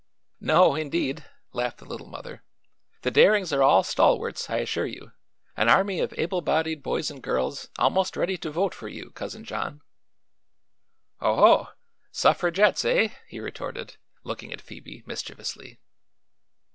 [0.39, 2.43] "No, indeed," laughed the Little Mother;
[3.03, 5.11] "the Darings are all stalwarts, I assure you;
[5.55, 9.43] an army of able bodied boys and girls almost ready to vote for you, Cousin
[9.43, 9.81] John."
[11.19, 11.67] "Oh ho!
[12.11, 15.77] Suffragettes, eh?" he retorted, looking at Phoebe mischievously.